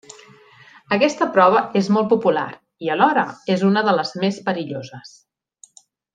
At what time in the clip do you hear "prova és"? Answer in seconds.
1.35-1.89